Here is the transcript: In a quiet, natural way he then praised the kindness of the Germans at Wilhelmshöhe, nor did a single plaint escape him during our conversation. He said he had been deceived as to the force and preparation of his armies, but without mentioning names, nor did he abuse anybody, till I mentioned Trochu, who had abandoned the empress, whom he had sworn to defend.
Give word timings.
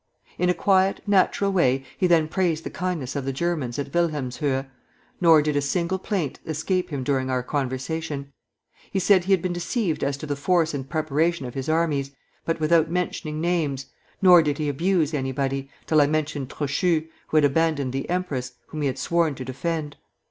In 0.39 0.49
a 0.49 0.55
quiet, 0.55 0.99
natural 1.05 1.51
way 1.51 1.85
he 1.95 2.07
then 2.07 2.27
praised 2.27 2.63
the 2.63 2.71
kindness 2.71 3.15
of 3.15 3.23
the 3.23 3.31
Germans 3.31 3.77
at 3.77 3.91
Wilhelmshöhe, 3.91 4.65
nor 5.21 5.43
did 5.43 5.55
a 5.55 5.61
single 5.61 5.99
plaint 5.99 6.39
escape 6.47 6.89
him 6.89 7.03
during 7.03 7.29
our 7.29 7.43
conversation. 7.43 8.33
He 8.91 8.97
said 8.97 9.25
he 9.25 9.31
had 9.31 9.43
been 9.43 9.53
deceived 9.53 10.03
as 10.03 10.17
to 10.17 10.25
the 10.25 10.35
force 10.35 10.73
and 10.73 10.89
preparation 10.89 11.45
of 11.45 11.53
his 11.53 11.69
armies, 11.69 12.09
but 12.45 12.59
without 12.59 12.89
mentioning 12.89 13.39
names, 13.39 13.91
nor 14.23 14.41
did 14.41 14.57
he 14.57 14.69
abuse 14.69 15.13
anybody, 15.13 15.69
till 15.85 16.01
I 16.01 16.07
mentioned 16.07 16.49
Trochu, 16.49 17.07
who 17.27 17.37
had 17.37 17.45
abandoned 17.45 17.93
the 17.93 18.09
empress, 18.09 18.53
whom 18.69 18.81
he 18.81 18.87
had 18.87 18.97
sworn 18.97 19.35
to 19.35 19.45
defend. 19.45 19.97